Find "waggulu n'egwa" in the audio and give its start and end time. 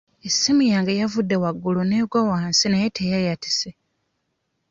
1.43-2.19